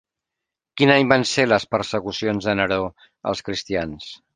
[0.81, 2.85] Quin any van ser les persecucions de Neró
[3.33, 4.15] als cristians?